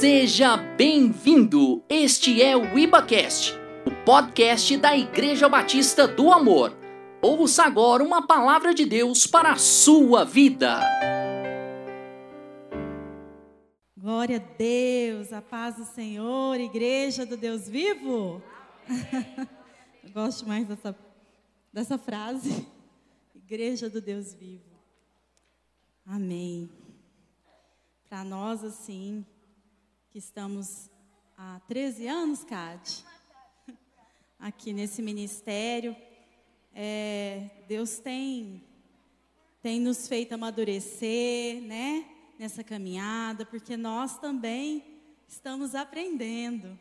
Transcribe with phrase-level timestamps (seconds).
[0.00, 1.84] Seja bem-vindo!
[1.86, 3.52] Este é o IbaCast,
[3.84, 6.74] o podcast da Igreja Batista do Amor.
[7.20, 10.80] Ouça agora uma palavra de Deus para a sua vida.
[13.94, 18.42] Glória a Deus, a paz do Senhor, Igreja do Deus vivo.
[20.02, 20.96] Eu gosto mais dessa,
[21.70, 22.66] dessa frase.
[23.34, 24.64] Igreja do Deus vivo.
[26.06, 26.70] Amém.
[28.08, 29.26] Para nós, assim,
[30.10, 30.90] que estamos
[31.38, 33.04] há 13 anos, Cade,
[34.40, 35.94] aqui nesse ministério,
[36.74, 38.60] é, Deus tem,
[39.62, 42.04] tem nos feito amadurecer, né?
[42.36, 44.82] Nessa caminhada, porque nós também
[45.28, 46.76] estamos aprendendo.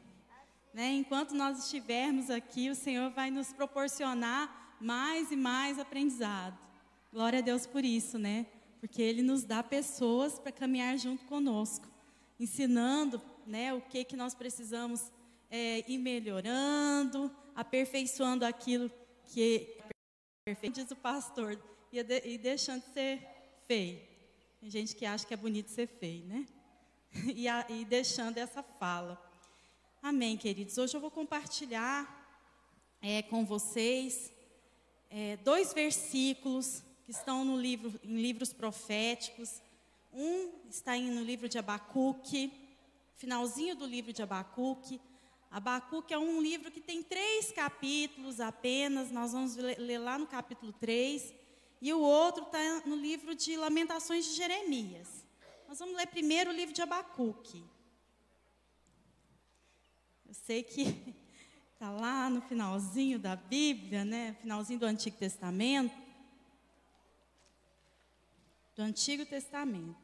[0.73, 0.93] Né?
[0.93, 6.57] Enquanto nós estivermos aqui, o Senhor vai nos proporcionar mais e mais aprendizado.
[7.13, 8.47] Glória a Deus por isso, né?
[8.79, 11.98] Porque Ele nos dá pessoas para caminhar junto conosco
[12.39, 15.11] ensinando né, o que, que nós precisamos
[15.49, 18.91] é, ir melhorando, aperfeiçoando aquilo
[19.27, 19.77] que
[20.71, 21.59] diz o pastor,
[21.91, 23.21] e, de, e deixando de ser
[23.67, 23.99] feio.
[24.59, 26.45] Tem gente que acha que é bonito ser feio, né?
[27.35, 29.19] E, a, e deixando essa fala.
[30.01, 30.77] Amém, queridos.
[30.77, 32.07] Hoje eu vou compartilhar
[33.01, 34.31] é, com vocês
[35.09, 39.61] é, dois versículos que estão no livro, em livros proféticos.
[40.11, 42.51] Um está no livro de Abacuque,
[43.15, 44.99] finalzinho do livro de Abacuque.
[45.51, 50.73] Abacuque é um livro que tem três capítulos apenas, nós vamos ler lá no capítulo
[50.73, 51.33] 3.
[51.81, 55.25] E o outro está no livro de Lamentações de Jeremias.
[55.67, 57.63] Nós vamos ler primeiro o livro de Abacuque.
[60.27, 61.15] Eu sei que
[61.73, 64.35] está lá no finalzinho da Bíblia, né?
[64.41, 66.08] Finalzinho do Antigo Testamento
[68.79, 69.97] do Antigo Testamento.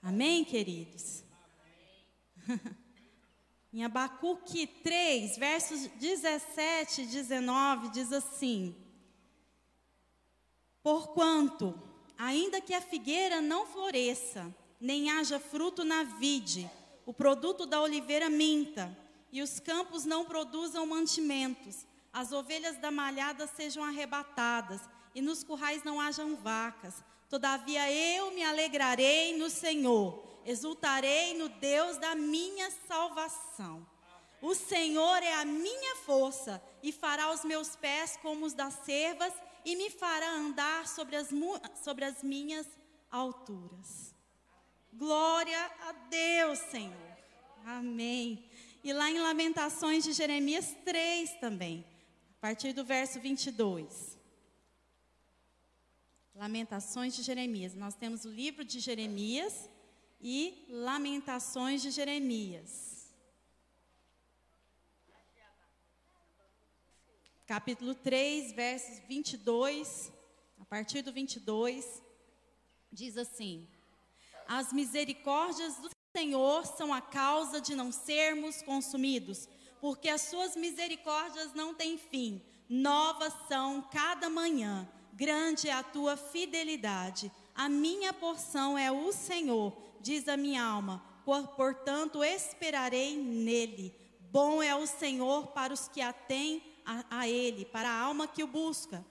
[0.00, 1.24] Amém, queridos?
[2.46, 2.60] Amém.
[3.74, 8.76] em Abacuque 3, versos 17 e 19, diz assim:
[10.84, 11.76] Porquanto,
[12.16, 16.70] ainda que a figueira não floresça, nem haja fruto na vide,
[17.04, 18.96] o produto da oliveira minta,
[19.32, 24.82] e os campos não produzam mantimentos, as ovelhas da malhada sejam arrebatadas,
[25.14, 27.02] e nos currais não hajam vacas.
[27.28, 33.86] Todavia eu me alegrarei no Senhor, exultarei no Deus da minha salvação.
[34.42, 39.32] O Senhor é a minha força, e fará os meus pés como os das cervas,
[39.64, 41.28] e me fará andar sobre as,
[41.82, 42.66] sobre as minhas
[43.10, 44.14] alturas.
[44.92, 47.16] Glória a Deus, Senhor.
[47.64, 48.44] Amém.
[48.84, 51.91] E lá em Lamentações de Jeremias 3 também
[52.42, 54.18] partir do verso 22.
[56.34, 57.72] Lamentações de Jeremias.
[57.72, 59.70] Nós temos o livro de Jeremias
[60.20, 63.14] e Lamentações de Jeremias.
[67.46, 70.10] Capítulo 3, versos 22,
[70.58, 72.02] a partir do 22,
[72.90, 73.68] diz assim:
[74.48, 79.48] As misericórdias do Senhor são a causa de não sermos consumidos
[79.82, 82.40] porque as suas misericórdias não têm fim.
[82.68, 84.88] Novas são cada manhã.
[85.12, 87.32] Grande é a tua fidelidade.
[87.52, 91.04] A minha porção é o Senhor, diz a minha alma.
[91.56, 93.92] Portanto, esperarei nele.
[94.30, 98.44] Bom é o Senhor para os que atêm a, a ele, para a alma que
[98.44, 99.04] o busca.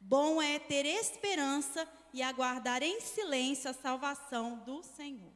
[0.00, 5.32] Bom é ter esperança e aguardar em silêncio a salvação do Senhor.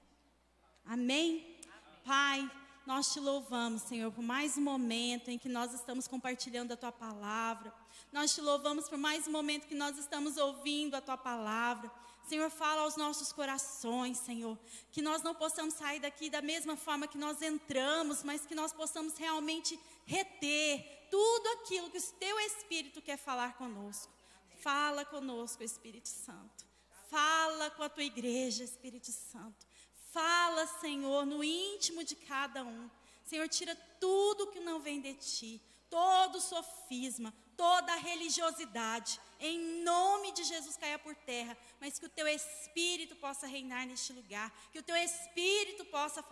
[0.87, 1.59] Amém?
[1.61, 1.61] Amém.
[2.07, 6.77] Pai, nós te louvamos, Senhor, por mais um momento em que nós estamos compartilhando a
[6.77, 7.73] tua palavra.
[8.13, 11.91] Nós te louvamos por mais um momento que nós estamos ouvindo a tua palavra.
[12.27, 14.59] Senhor, fala aos nossos corações, Senhor,
[14.91, 18.73] que nós não possamos sair daqui da mesma forma que nós entramos, mas que nós
[18.73, 24.13] possamos realmente reter tudo aquilo que o teu Espírito quer falar conosco.
[24.61, 26.65] Fala conosco, Espírito Santo.
[27.11, 29.67] Fala com a tua igreja, Espírito Santo.
[30.13, 32.91] Fala, Senhor, no íntimo de cada um.
[33.25, 40.45] Senhor, tira tudo que não vem de ti, todo sofisma, toda religiosidade, em nome de
[40.45, 44.83] Jesus caia por terra, mas que o teu espírito possa reinar neste lugar, que o
[44.83, 46.23] teu espírito possa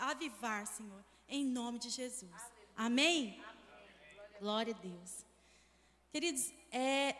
[0.00, 2.30] avivar, Senhor, em nome de Jesus.
[2.76, 3.42] Amém?
[3.42, 4.38] Amém?
[4.38, 5.24] Glória a Deus.
[6.12, 7.16] Queridos, é,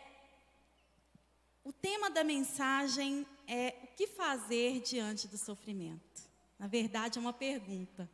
[1.64, 6.22] o tema da mensagem é o que fazer diante do sofrimento.
[6.58, 8.08] Na verdade, é uma pergunta.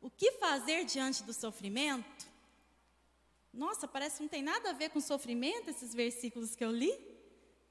[0.00, 2.26] O que fazer diante do sofrimento?
[3.52, 6.92] Nossa, parece que não tem nada a ver com sofrimento esses versículos que eu li.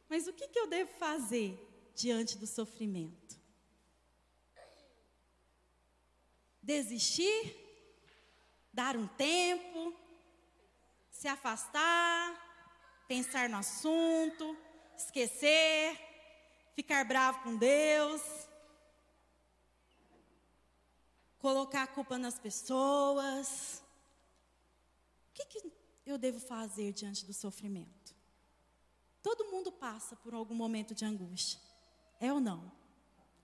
[0.09, 1.67] Mas o que, que eu devo fazer?
[1.95, 3.39] diante do sofrimento?
[6.61, 7.55] Desistir?
[8.73, 9.93] Dar um tempo?
[11.09, 13.05] Se afastar?
[13.07, 14.57] Pensar no assunto?
[14.95, 16.10] Esquecer?
[16.75, 18.21] Ficar bravo com Deus?
[21.39, 23.81] Colocar a culpa nas pessoas?
[25.29, 25.71] O que, que
[26.05, 28.15] eu devo fazer diante do sofrimento?
[29.21, 31.59] Todo mundo passa por algum momento de angústia.
[32.19, 32.71] É ou não?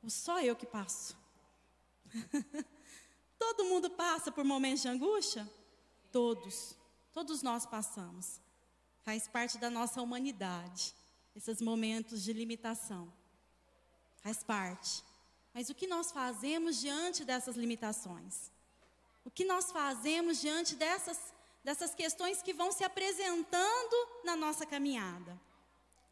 [0.03, 1.17] Ou só eu que passo?
[3.37, 5.49] Todo mundo passa por momentos de angústia?
[6.11, 6.75] Todos.
[7.13, 8.39] Todos nós passamos.
[9.03, 10.93] Faz parte da nossa humanidade.
[11.35, 13.11] Esses momentos de limitação.
[14.21, 15.03] Faz parte.
[15.53, 18.51] Mas o que nós fazemos diante dessas limitações?
[19.25, 21.33] O que nós fazemos diante dessas,
[21.63, 25.39] dessas questões que vão se apresentando na nossa caminhada?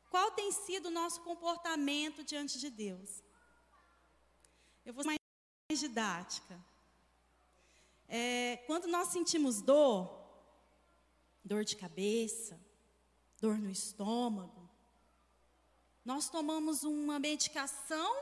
[0.10, 3.24] Qual tem sido o nosso comportamento diante de Deus?
[4.86, 5.10] Eu vou ser
[5.69, 6.60] mais didática.
[8.08, 10.25] É, quando nós sentimos dor,
[11.44, 12.60] dor de cabeça,
[13.40, 14.65] dor no estômago,
[16.06, 18.16] nós tomamos uma medicação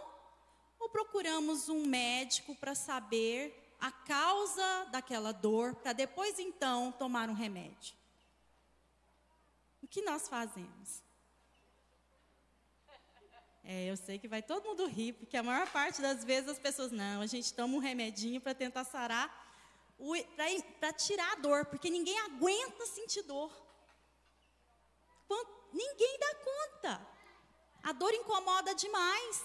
[0.80, 7.34] ou procuramos um médico para saber a causa daquela dor, para depois então tomar um
[7.34, 7.94] remédio?
[9.82, 11.04] O que nós fazemos?
[13.66, 16.60] É, eu sei que vai todo mundo rir, porque a maior parte das vezes as
[16.60, 19.30] pessoas, não, a gente toma um remedinho para tentar sarar,
[20.80, 23.52] para tirar a dor, porque ninguém aguenta sentir dor.
[25.74, 27.13] Ninguém dá conta.
[27.84, 29.44] A dor incomoda demais.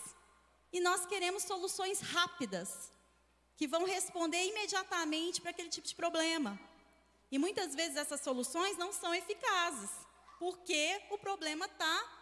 [0.72, 2.92] E nós queremos soluções rápidas,
[3.56, 6.58] que vão responder imediatamente para aquele tipo de problema.
[7.30, 9.90] E muitas vezes essas soluções não são eficazes,
[10.38, 12.18] porque o problema está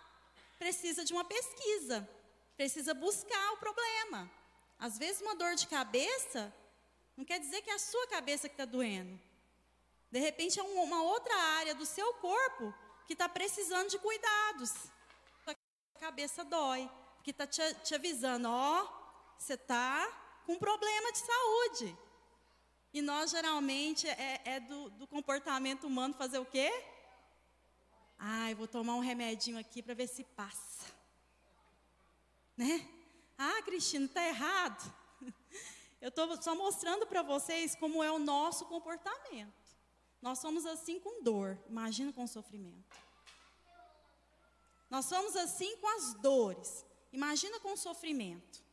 [0.59, 2.09] precisa de uma pesquisa,
[2.57, 4.31] precisa buscar o problema.
[4.79, 6.53] Às vezes, uma dor de cabeça
[7.17, 9.19] não quer dizer que é a sua cabeça que está doendo.
[10.11, 12.75] De repente, é uma outra área do seu corpo
[13.07, 14.73] que está precisando de cuidados.
[16.07, 18.87] Cabeça dói, porque está te, te avisando: ó,
[19.37, 20.07] você está
[20.47, 21.99] com um problema de saúde.
[22.95, 26.71] E nós, geralmente, é, é do, do comportamento humano fazer o quê?
[28.17, 30.87] Ah, eu vou tomar um remedinho aqui para ver se passa.
[32.57, 32.89] Né?
[33.37, 34.95] Ah, Cristina, está errado.
[36.01, 39.53] Eu estou só mostrando para vocês como é o nosso comportamento.
[40.23, 43.06] Nós somos assim com dor, imagina com sofrimento.
[44.89, 48.65] Nós somos assim com as dores, imagina com sofrimento.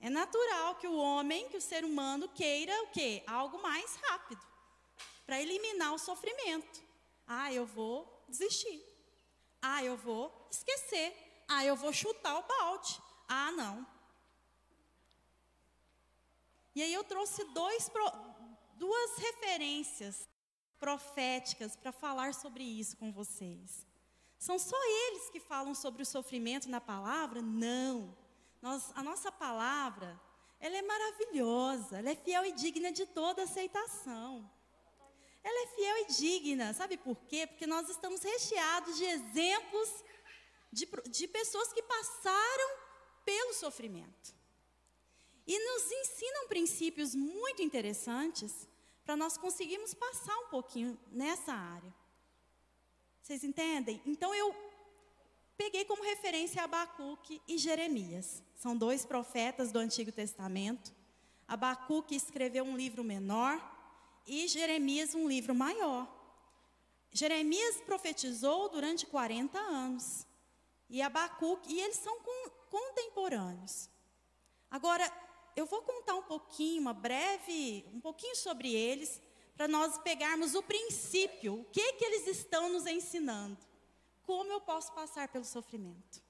[0.00, 3.22] É natural que o homem, que o ser humano queira o quê?
[3.26, 4.44] Algo mais rápido
[5.24, 6.82] para eliminar o sofrimento.
[7.26, 8.84] Ah, eu vou desistir.
[9.60, 11.14] Ah, eu vou esquecer.
[11.48, 13.00] Ah, eu vou chutar o balde.
[13.28, 13.86] Ah, não.
[16.74, 17.90] E aí eu trouxe dois,
[18.74, 20.28] duas referências
[20.80, 23.86] proféticas para falar sobre isso com vocês.
[24.42, 27.40] São só eles que falam sobre o sofrimento na palavra?
[27.40, 28.12] Não.
[28.60, 30.20] Nós, a nossa palavra,
[30.58, 34.50] ela é maravilhosa, ela é fiel e digna de toda aceitação.
[35.44, 36.74] Ela é fiel e digna.
[36.74, 37.46] Sabe por quê?
[37.46, 39.88] Porque nós estamos recheados de exemplos
[40.72, 42.70] de, de pessoas que passaram
[43.24, 44.34] pelo sofrimento.
[45.46, 48.68] E nos ensinam princípios muito interessantes
[49.04, 52.01] para nós conseguirmos passar um pouquinho nessa área.
[53.22, 54.02] Vocês entendem?
[54.04, 54.52] Então eu
[55.56, 58.42] peguei como referência Abacuque e Jeremias.
[58.56, 60.92] São dois profetas do Antigo Testamento.
[61.46, 63.60] Abacuque escreveu um livro menor,
[64.26, 66.08] e Jeremias um livro maior.
[67.12, 70.26] Jeremias profetizou durante 40 anos.
[70.90, 72.18] E Abacuque, e eles são
[72.70, 73.88] contemporâneos.
[74.68, 75.08] Agora,
[75.54, 79.20] eu vou contar um pouquinho, uma breve, um pouquinho sobre eles,
[79.54, 83.58] para nós pegarmos o princípio, o que que eles estão nos ensinando.
[84.22, 86.22] Como eu posso passar pelo sofrimento?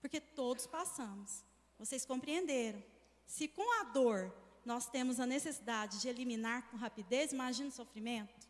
[0.00, 1.44] Porque todos passamos.
[1.78, 2.82] Vocês compreenderam?
[3.26, 8.48] Se com a dor nós temos a necessidade de eliminar com rapidez, imagina o sofrimento.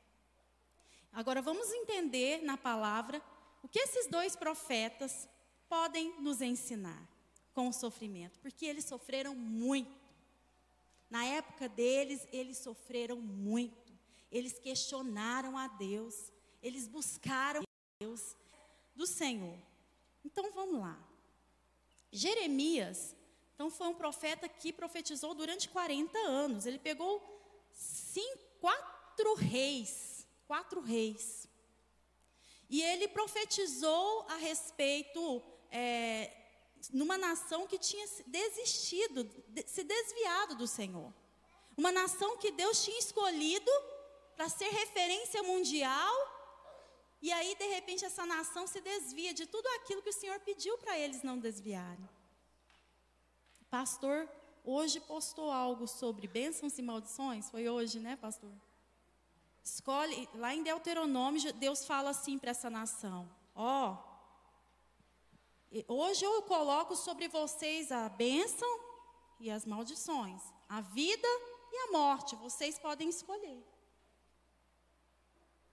[1.12, 3.23] Agora vamos entender na palavra
[3.62, 5.28] o que esses dois profetas
[5.68, 7.09] podem nos ensinar
[7.52, 10.00] com o sofrimento, porque eles sofreram muito.
[11.11, 13.93] Na época deles, eles sofreram muito.
[14.31, 17.62] Eles questionaram a Deus, eles buscaram
[17.99, 18.37] Deus
[18.95, 19.59] do Senhor.
[20.25, 20.99] Então vamos lá.
[22.12, 23.17] Jeremias
[23.61, 26.64] então foi um profeta que profetizou durante 40 anos.
[26.64, 27.23] Ele pegou
[27.71, 31.47] cinco, quatro reis, quatro reis.
[32.71, 36.33] E ele profetizou a respeito é,
[36.92, 39.28] numa nação que tinha desistido,
[39.66, 41.12] se desviado do Senhor.
[41.76, 43.70] Uma nação que Deus tinha escolhido
[44.37, 46.14] para ser referência mundial,
[47.20, 50.78] e aí de repente essa nação se desvia de tudo aquilo que o Senhor pediu
[50.78, 52.08] para eles não desviarem.
[53.68, 54.28] Pastor,
[54.64, 58.50] hoje postou algo sobre bênçãos e maldições, foi hoje, né, pastor?
[59.62, 64.10] Escolhe, lá em Deuteronômio, Deus fala assim para essa nação: Ó, oh,
[65.86, 68.80] Hoje eu coloco sobre vocês a bênção
[69.38, 71.28] e as maldições, a vida
[71.72, 72.34] e a morte.
[72.36, 73.62] Vocês podem escolher.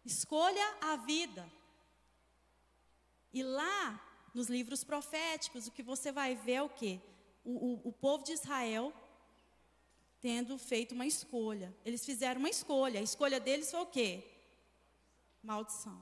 [0.06, 1.52] Escolha a vida.
[3.34, 4.00] E lá,
[4.36, 7.02] nos livros proféticos, o que você vai ver é o quê?
[7.44, 8.94] O, o, o povo de Israel
[10.22, 11.76] tendo feito uma escolha.
[11.84, 13.00] Eles fizeram uma escolha.
[13.00, 14.24] A escolha deles foi o quê?
[15.42, 16.00] Maldição.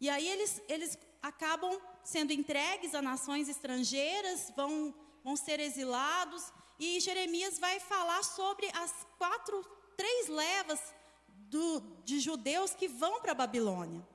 [0.00, 6.52] E aí eles, eles acabam sendo entregues a nações estrangeiras, vão, vão ser exilados.
[6.78, 9.64] E Jeremias vai falar sobre as quatro,
[9.96, 10.80] três levas
[11.28, 14.06] do, de judeus que vão para a Babilônia.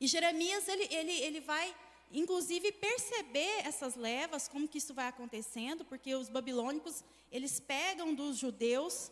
[0.00, 1.74] E Jeremias ele, ele, ele vai,
[2.12, 8.36] inclusive, perceber essas levas, como que isso vai acontecendo, porque os babilônicos eles pegam dos
[8.36, 9.10] judeus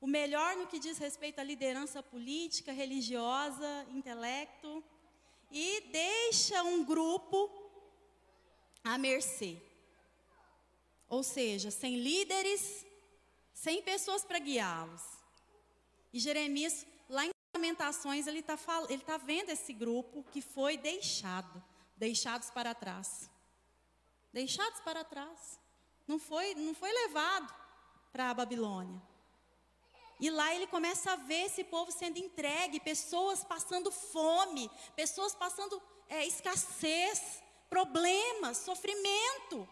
[0.00, 4.84] o melhor no que diz respeito à liderança política, religiosa, intelecto
[5.50, 7.50] e deixa um grupo
[8.84, 9.60] à mercê.
[11.08, 12.86] Ou seja, sem líderes,
[13.52, 15.02] sem pessoas para guiá-los.
[16.12, 21.62] E Jeremias, lá em Lamentações, ele está ele tá vendo esse grupo que foi deixado,
[21.96, 23.30] deixados para trás.
[24.32, 25.58] Deixados para trás.
[26.06, 27.52] Não foi, não foi levado
[28.12, 29.00] para a Babilônia.
[30.20, 35.80] E lá ele começa a ver esse povo sendo entregue, pessoas passando fome, pessoas passando
[36.08, 39.68] é, escassez, problemas, sofrimento.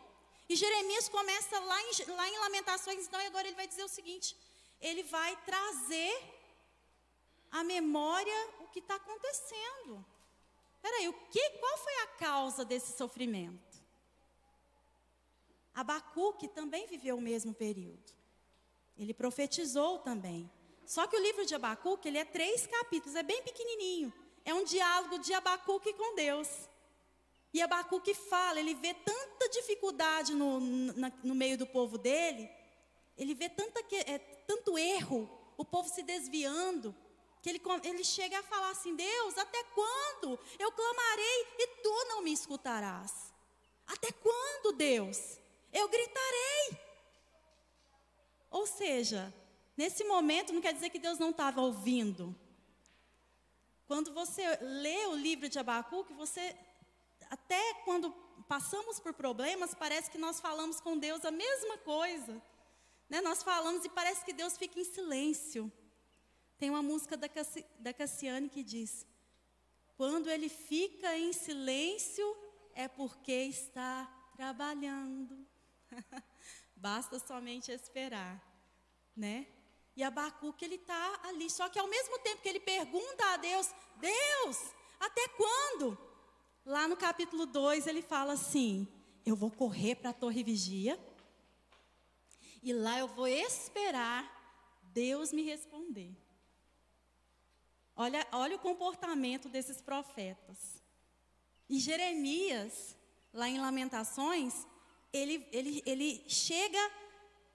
[0.48, 4.36] E Jeremias começa lá em, lá em Lamentações, então, agora ele vai dizer o seguinte:
[4.80, 6.14] ele vai trazer
[7.50, 10.04] à memória o que está acontecendo.
[10.80, 13.82] Peraí, o que, qual foi a causa desse sofrimento?
[15.74, 18.15] Abacuque também viveu o mesmo período.
[18.98, 20.50] Ele profetizou também.
[20.84, 24.12] Só que o livro de Abacuque, ele é três capítulos, é bem pequenininho.
[24.44, 26.48] É um diálogo de Abacuque com Deus.
[27.52, 32.48] E Abacuque fala, ele vê tanta dificuldade no, na, no meio do povo dele,
[33.16, 36.94] ele vê tanta, é, tanto erro, o povo se desviando,
[37.42, 42.22] que ele, ele chega a falar assim: Deus, até quando eu clamarei e tu não
[42.22, 43.32] me escutarás?
[43.86, 45.38] Até quando, Deus?
[45.72, 46.85] Eu gritarei
[48.56, 49.22] ou seja,
[49.76, 52.34] nesse momento não quer dizer que Deus não estava ouvindo.
[53.86, 56.56] Quando você lê o livro de Abacuque, você
[57.28, 58.10] até quando
[58.48, 62.42] passamos por problemas, parece que nós falamos com Deus a mesma coisa.
[63.10, 63.20] Né?
[63.20, 65.70] Nós falamos e parece que Deus fica em silêncio.
[66.56, 69.06] Tem uma música da, Cassi, da Cassiane que diz:
[69.98, 72.26] Quando ele fica em silêncio,
[72.74, 75.46] é porque está trabalhando.
[76.76, 78.45] Basta somente esperar,
[79.16, 79.46] né?
[79.96, 81.48] E Abacuque, ele está ali.
[81.48, 85.96] Só que ao mesmo tempo que ele pergunta a Deus, Deus, até quando?
[86.64, 88.86] Lá no capítulo 2 ele fala assim:
[89.24, 90.98] Eu vou correr para a torre vigia.
[92.62, 94.36] E lá eu vou esperar
[94.92, 96.14] Deus me responder.
[97.94, 100.82] Olha, olha o comportamento desses profetas.
[101.68, 102.96] E Jeremias,
[103.32, 104.66] lá em Lamentações,
[105.12, 106.78] ele, ele, ele chega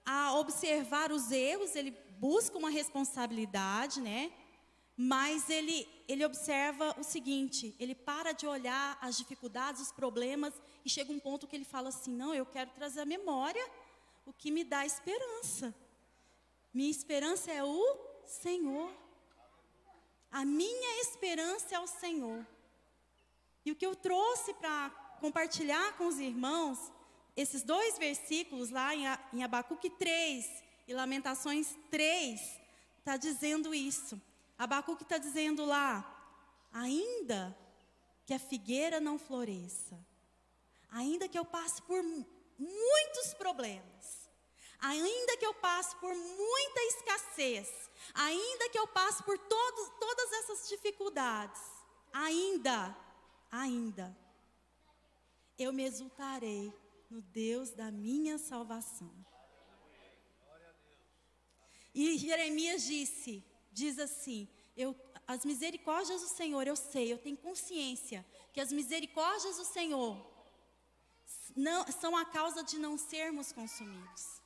[0.04, 4.32] a observar os erros, ele busca uma responsabilidade, né?
[4.96, 10.54] Mas ele, ele observa o seguinte: ele para de olhar as dificuldades, os problemas,
[10.84, 13.64] e chega um ponto que ele fala assim: não, eu quero trazer à memória
[14.26, 15.74] o que me dá esperança.
[16.72, 18.90] Minha esperança é o Senhor.
[20.30, 22.46] A minha esperança é o Senhor.
[23.64, 24.90] E o que eu trouxe para
[25.20, 26.91] compartilhar com os irmãos
[27.36, 32.40] esses dois versículos lá em Abacuque 3 e Lamentações 3,
[32.98, 34.20] está dizendo isso.
[34.58, 36.04] Abacuque está dizendo lá,
[36.72, 37.56] ainda
[38.26, 39.98] que a figueira não floresça,
[40.90, 44.28] ainda que eu passe por muitos problemas,
[44.78, 47.68] ainda que eu passe por muita escassez,
[48.14, 51.60] ainda que eu passe por todas essas dificuldades,
[52.12, 52.96] ainda,
[53.50, 54.16] ainda,
[55.58, 56.81] eu me exultarei
[57.12, 59.12] no Deus da minha salvação.
[61.94, 68.24] E Jeremias disse, diz assim: eu, as misericórdias do Senhor, eu sei, eu tenho consciência
[68.52, 70.16] que as misericórdias do Senhor
[71.54, 74.40] não, são a causa de não sermos consumidos.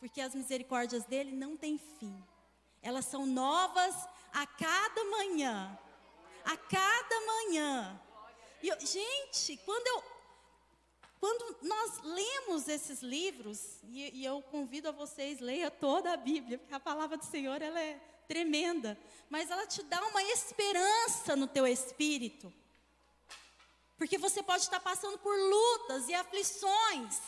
[0.00, 2.20] Porque as misericórdias dele não têm fim.
[2.82, 3.94] Elas são novas
[4.32, 5.78] a cada manhã.
[6.44, 8.00] A cada manhã.
[8.62, 10.19] E eu, gente, quando eu
[11.20, 16.56] quando nós lemos esses livros, e, e, eu convido a vocês, leia toda a Bíblia,
[16.58, 18.98] porque a palavra do Senhor ela é tremenda,
[19.28, 22.50] mas ela te dá uma esperança no teu espírito.
[23.98, 27.18] Porque você pode estar passando por lutas e aflições,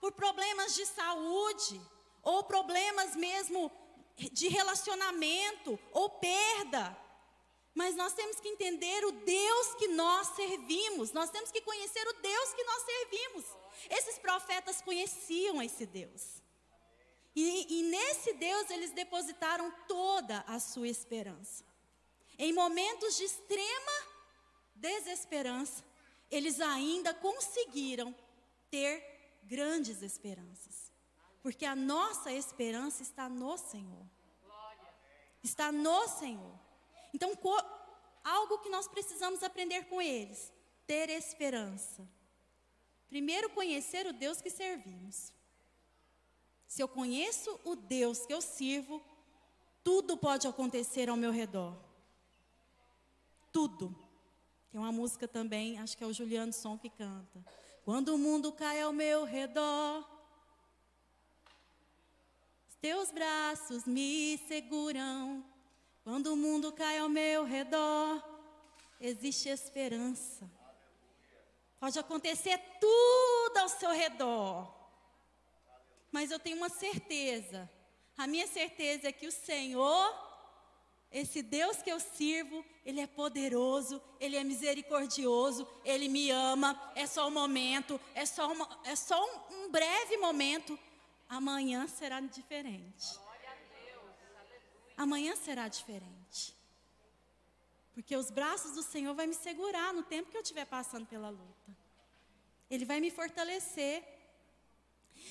[0.00, 1.80] por problemas de saúde,
[2.22, 3.72] ou problemas mesmo
[4.16, 6.96] de relacionamento, ou perda.
[7.74, 12.12] Mas nós temos que entender o Deus que nós servimos, nós temos que conhecer o
[12.14, 13.44] Deus que nós servimos.
[13.90, 16.42] Esses profetas conheciam esse Deus.
[17.36, 21.64] E, e nesse Deus eles depositaram toda a sua esperança.
[22.36, 23.92] Em momentos de extrema
[24.74, 25.84] desesperança,
[26.30, 28.14] eles ainda conseguiram
[28.70, 30.92] ter grandes esperanças.
[31.42, 34.06] Porque a nossa esperança está no Senhor.
[35.42, 36.57] Está no Senhor.
[37.12, 37.32] Então,
[38.24, 40.52] algo que nós precisamos aprender com eles:
[40.86, 42.08] ter esperança.
[43.08, 45.32] Primeiro, conhecer o Deus que servimos.
[46.66, 49.02] Se eu conheço o Deus que eu sirvo,
[49.82, 51.74] tudo pode acontecer ao meu redor.
[53.50, 53.96] Tudo.
[54.70, 57.42] Tem uma música também, acho que é o Juliano Som que canta.
[57.84, 60.06] Quando o mundo cai ao meu redor,
[62.82, 65.42] teus braços me seguram.
[66.08, 68.24] Quando o mundo cai ao meu redor,
[68.98, 70.50] existe esperança.
[71.78, 74.74] Pode acontecer tudo ao seu redor.
[76.10, 77.70] Mas eu tenho uma certeza.
[78.16, 80.26] A minha certeza é que o Senhor
[81.12, 86.90] esse Deus que eu sirvo, Ele é poderoso, Ele é misericordioso, Ele me ama.
[86.94, 90.78] É só um momento, é só, uma, é só um, um breve momento.
[91.28, 93.27] Amanhã será diferente.
[94.98, 96.56] Amanhã será diferente.
[97.94, 101.30] Porque os braços do Senhor vai me segurar no tempo que eu estiver passando pela
[101.30, 101.76] luta.
[102.68, 104.02] Ele vai me fortalecer.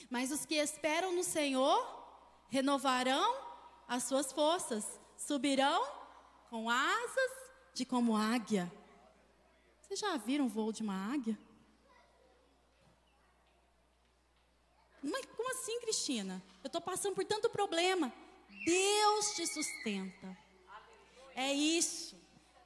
[0.10, 1.78] Mas os que esperam no Senhor
[2.48, 3.46] renovarão
[3.90, 4.86] as suas forças
[5.18, 5.86] subirão
[6.50, 7.32] com asas
[7.74, 8.72] de como águia.
[9.82, 11.38] Vocês já viram o voo de uma águia?
[15.04, 16.42] Mas como assim, Cristina?
[16.64, 18.14] Eu estou passando por tanto problema.
[18.68, 20.38] Deus te sustenta.
[21.36, 22.16] É isso.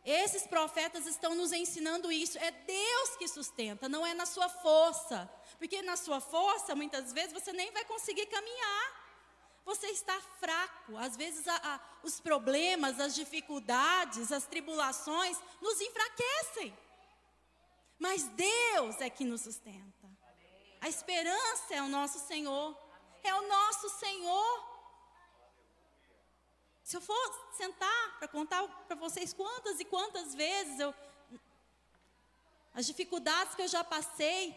[0.03, 2.37] Esses profetas estão nos ensinando isso.
[2.39, 5.29] É Deus que sustenta, não é na sua força.
[5.59, 9.01] Porque na sua força, muitas vezes, você nem vai conseguir caminhar
[9.63, 10.97] você está fraco.
[10.97, 16.77] Às vezes a, a, os problemas, as dificuldades, as tribulações nos enfraquecem.
[17.99, 20.09] Mas Deus é que nos sustenta.
[20.79, 22.75] A esperança é o nosso Senhor.
[23.23, 24.70] É o nosso Senhor.
[26.83, 30.93] Se eu for sentar para contar para vocês quantas e quantas vezes eu
[32.73, 34.55] as dificuldades que eu já passei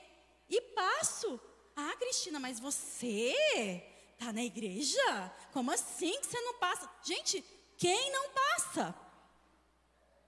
[0.48, 1.40] e passo.
[1.74, 3.34] Ah, Cristina, mas você
[4.14, 5.32] Está na igreja?
[5.52, 6.88] Como assim que você não passa?
[7.02, 7.44] Gente,
[7.76, 8.94] quem não passa?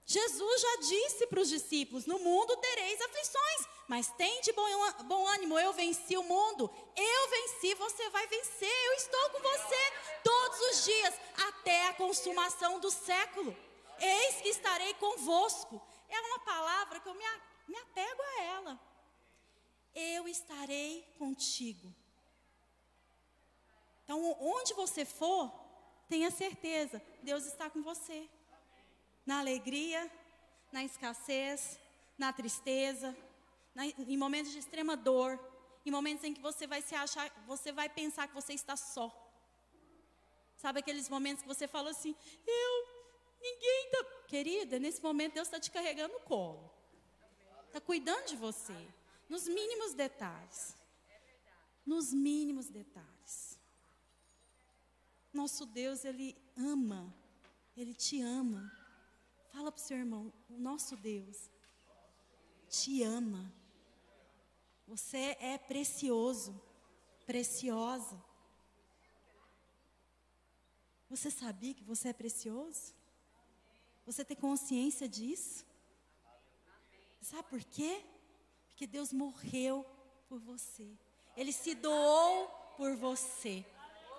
[0.04, 4.66] Jesus já disse para os discípulos: No mundo tereis aflições, mas tente bom,
[5.05, 6.70] bom ânimo, eu venci o mundo.
[6.96, 8.87] Eu venci, você vai vencer.
[8.87, 9.92] Eu estou com você
[10.25, 11.14] todos os dias,
[11.49, 13.57] até a consumação do século.
[14.01, 15.81] Eis que estarei convosco.
[16.09, 17.25] É uma palavra que eu me,
[17.68, 18.81] me apego a ela.
[19.94, 21.94] Eu estarei contigo.
[24.03, 25.53] Então, onde você for,
[26.09, 28.29] tenha certeza, Deus está com você.
[29.25, 30.11] Na alegria,
[30.72, 31.79] na escassez,
[32.18, 33.16] na tristeza,
[33.84, 35.38] em momentos de extrema dor,
[35.84, 39.08] em momentos em que você vai se achar, você vai pensar que você está só.
[40.56, 42.14] Sabe aqueles momentos que você fala assim,
[42.46, 42.88] eu,
[43.40, 44.16] ninguém está.
[44.26, 46.68] Querida, nesse momento Deus está te carregando no colo.
[47.66, 48.76] Está cuidando de você.
[49.28, 50.76] Nos mínimos detalhes.
[51.84, 53.60] Nos mínimos detalhes.
[55.32, 57.14] Nosso Deus, Ele ama,
[57.76, 58.72] Ele te ama.
[59.52, 61.50] Fala para o seu irmão, o nosso Deus
[62.68, 63.52] te ama.
[64.87, 66.61] Você é precioso,
[67.27, 68.22] preciosa.
[71.11, 72.94] Você sabia que você é precioso?
[74.05, 75.64] Você tem consciência disso?
[77.20, 78.05] Sabe por quê?
[78.68, 79.85] Porque Deus morreu
[80.29, 80.88] por você.
[81.37, 83.64] Ele se doou por você.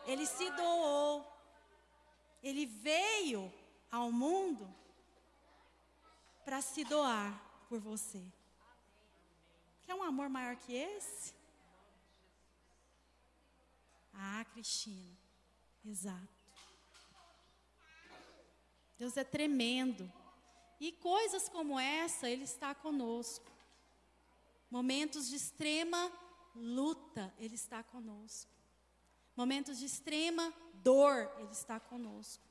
[0.05, 1.25] Ele se doou.
[2.43, 3.51] Ele veio
[3.91, 4.67] ao mundo
[6.43, 8.23] para se doar por você.
[9.87, 11.33] Quer um amor maior que esse?
[14.13, 15.17] Ah, Cristina.
[15.85, 16.27] Exato.
[18.97, 20.11] Deus é tremendo.
[20.77, 23.49] E coisas como essa, Ele está conosco.
[24.69, 26.11] Momentos de extrema
[26.53, 28.51] luta, Ele está conosco.
[29.37, 32.43] Momentos de extrema dor, Ele está conosco.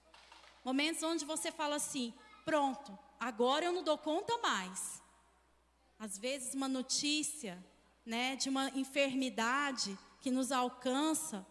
[0.64, 2.14] Momentos onde você fala assim:
[2.46, 5.04] pronto, agora eu não dou conta mais.
[5.98, 7.64] Às vezes, uma notícia
[8.04, 11.46] né, de uma enfermidade que nos alcança,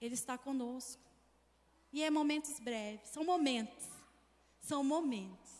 [0.00, 1.02] Ele está conosco.
[1.92, 3.86] E é momentos breves, são momentos.
[4.60, 5.50] São momentos.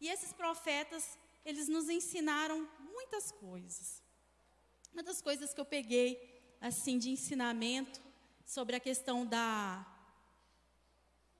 [0.00, 4.02] E esses profetas, eles nos ensinaram muitas coisas.
[4.92, 8.00] Uma das coisas que eu peguei, assim, de ensinamento
[8.44, 9.92] sobre a questão da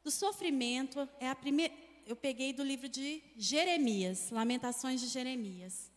[0.03, 1.75] do sofrimento é a primeira
[2.07, 5.91] eu peguei do livro de Jeremias, Lamentações de Jeremias,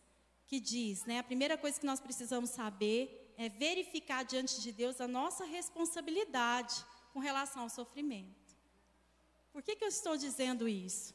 [0.50, 5.00] que diz, né, a primeira coisa que nós precisamos saber é verificar diante de Deus
[5.00, 8.56] a nossa responsabilidade com relação ao sofrimento.
[9.52, 11.14] Por que, que eu estou dizendo isso?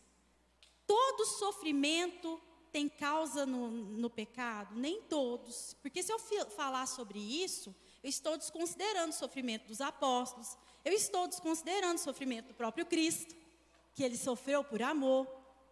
[0.88, 4.74] Todo sofrimento tem causa no, no pecado?
[4.74, 5.76] Nem todos.
[5.82, 6.20] Porque se eu
[6.52, 12.48] falar sobre isso, eu estou desconsiderando o sofrimento dos apóstolos, eu estou desconsiderando o sofrimento
[12.48, 13.36] do próprio Cristo,
[13.94, 15.28] que ele sofreu por amor,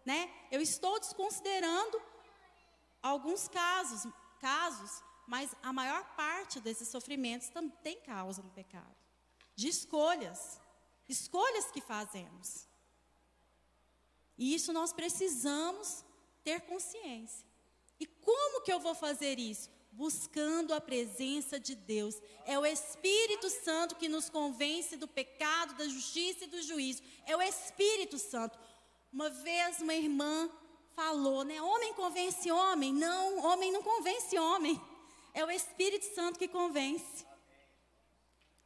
[0.05, 0.29] né?
[0.51, 2.11] Eu estou desconsiderando
[3.03, 8.95] alguns casos, casos, mas a maior parte desses sofrimentos também tem causa no pecado,
[9.55, 10.59] de escolhas,
[11.07, 12.67] escolhas que fazemos.
[14.37, 16.03] E isso nós precisamos
[16.43, 17.45] ter consciência.
[17.99, 19.69] E como que eu vou fazer isso?
[19.91, 22.19] Buscando a presença de Deus.
[22.45, 27.03] É o Espírito Santo que nos convence do pecado, da justiça e do juízo.
[27.25, 28.57] É o Espírito Santo.
[29.11, 30.49] Uma vez uma irmã
[30.95, 31.61] falou, né?
[31.61, 32.93] Homem convence homem.
[32.93, 34.79] Não, homem não convence homem.
[35.33, 37.25] É o Espírito Santo que convence.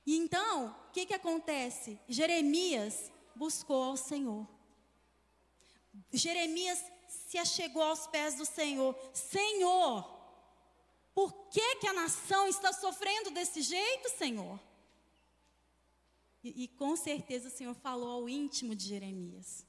[0.05, 1.99] E então, o que, que acontece?
[2.07, 4.47] Jeremias buscou ao Senhor.
[6.13, 8.95] Jeremias se achegou aos pés do Senhor.
[9.13, 10.17] Senhor,
[11.13, 14.57] por que, que a nação está sofrendo desse jeito, Senhor?
[16.41, 19.66] E, e com certeza o Senhor falou ao íntimo de Jeremias,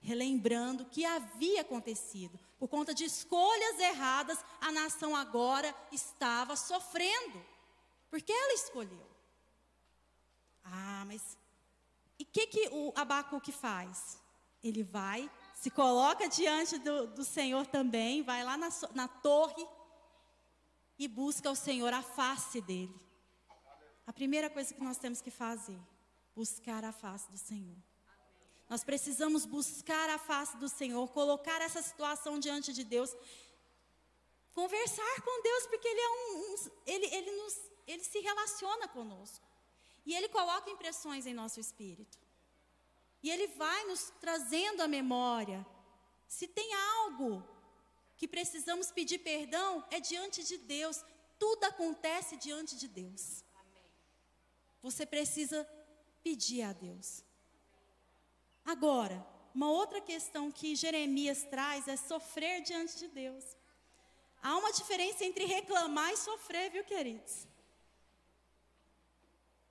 [0.00, 2.38] relembrando o que havia acontecido.
[2.58, 7.44] Por conta de escolhas erradas, a nação agora estava sofrendo,
[8.08, 9.06] porque ela escolheu.
[10.64, 11.38] Ah, mas
[12.18, 14.20] e o que, que o Abacuque faz?
[14.62, 19.66] Ele vai, se coloca diante do, do Senhor também, vai lá na, na torre
[20.98, 22.94] e busca o Senhor, a face dele.
[24.06, 25.80] A primeira coisa que nós temos que fazer,
[26.36, 27.78] buscar a face do Senhor.
[28.70, 33.14] Nós precisamos buscar a face do Senhor, colocar essa situação diante de Deus,
[34.54, 37.54] conversar com Deus, porque Ele é um, um ele, ele, nos,
[37.84, 39.44] ele se relaciona conosco.
[40.06, 42.16] E Ele coloca impressões em nosso espírito.
[43.22, 45.66] E Ele vai nos trazendo a memória.
[46.28, 47.44] Se tem algo
[48.16, 51.04] que precisamos pedir perdão, é diante de Deus.
[51.40, 53.44] Tudo acontece diante de Deus.
[54.80, 55.68] Você precisa
[56.22, 57.24] pedir a Deus.
[58.64, 63.44] Agora, uma outra questão que Jeremias traz é sofrer diante de Deus.
[64.42, 67.46] Há uma diferença entre reclamar e sofrer, viu, queridos?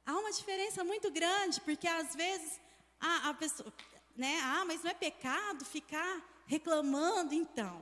[0.06, 2.60] Há uma diferença muito grande, porque às vezes
[3.00, 3.72] ah, a pessoa,
[4.16, 4.40] né?
[4.44, 7.82] Ah, mas não é pecado ficar reclamando, então.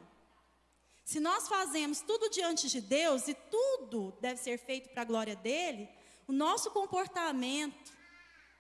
[1.03, 5.37] Se nós fazemos tudo diante de Deus e tudo deve ser feito para a glória
[5.37, 5.89] dele,
[6.27, 7.93] o nosso comportamento,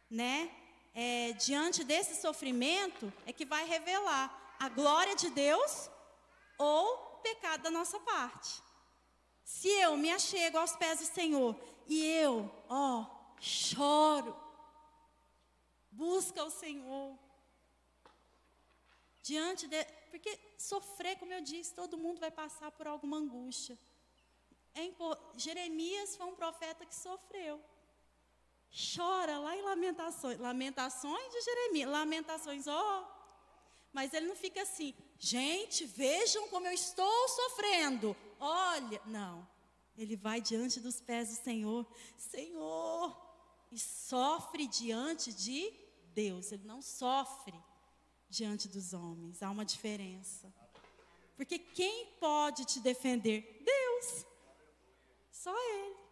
[0.09, 0.49] né,
[0.99, 5.91] é, diante desse sofrimento, é que vai revelar a glória de Deus
[6.57, 8.63] ou o pecado da nossa parte.
[9.43, 11.55] Se eu me achego aos pés do Senhor
[11.85, 13.05] e eu, ó,
[13.39, 14.35] choro,
[15.91, 17.15] busca o Senhor.
[19.21, 19.83] Diante de.
[20.09, 23.77] Porque sofrer, como eu disse, todo mundo vai passar por alguma angústia.
[24.73, 24.81] É.
[25.37, 27.63] Jeremias foi um profeta que sofreu.
[28.95, 30.39] Chora lá em Lamentações.
[30.39, 31.89] Lamentações de Jeremias.
[31.89, 33.01] Lamentações, ó.
[33.01, 33.17] Oh.
[33.91, 38.15] Mas ele não fica assim, gente, vejam como eu estou sofrendo.
[38.39, 39.47] Olha, não.
[39.97, 41.87] Ele vai diante dos pés do Senhor.
[42.15, 43.17] Senhor,
[43.71, 45.73] e sofre diante de
[46.13, 47.59] Deus, ele não sofre
[48.29, 49.41] diante dos homens.
[49.41, 50.53] Há uma diferença.
[51.35, 53.63] Porque quem pode te defender?
[53.65, 54.25] Deus.
[55.31, 56.06] Só Ele.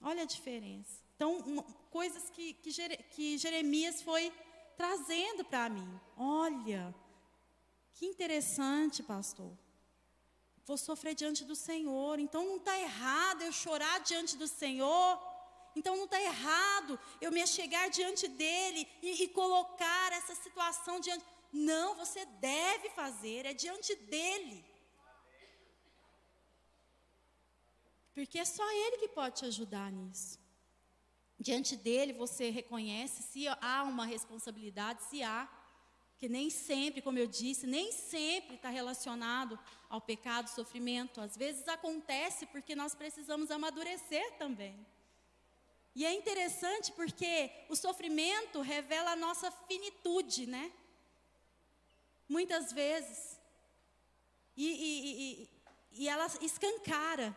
[0.00, 1.00] Olha a diferença.
[1.16, 2.72] Então, uma, coisas que, que,
[3.14, 4.32] que Jeremias foi
[4.76, 6.00] trazendo para mim.
[6.16, 6.94] Olha,
[7.92, 9.52] que interessante, pastor.
[10.64, 12.18] vou sofrer diante do Senhor.
[12.18, 15.20] Então não está errado eu chorar diante do Senhor.
[15.76, 21.24] Então não está errado eu me chegar diante dele e, e colocar essa situação diante.
[21.52, 24.64] Não, você deve fazer, é diante dele.
[28.14, 30.38] Porque é só ele que pode te ajudar nisso.
[31.38, 35.48] Diante dele você reconhece se há uma responsabilidade, se há.
[36.18, 41.18] Que nem sempre, como eu disse, nem sempre está relacionado ao pecado, sofrimento.
[41.18, 44.86] Às vezes acontece porque nós precisamos amadurecer também.
[45.94, 50.70] E é interessante porque o sofrimento revela a nossa finitude, né?
[52.28, 53.40] Muitas vezes.
[54.56, 57.34] E, e, e, e ela escancara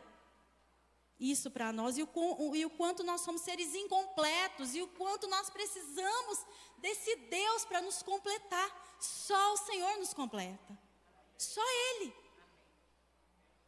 [1.32, 5.28] isso para nós e o, e o quanto nós somos seres incompletos e o quanto
[5.28, 6.46] nós precisamos
[6.80, 8.98] desse Deus para nos completar.
[9.00, 10.78] Só o Senhor nos completa.
[11.38, 12.14] Só Ele.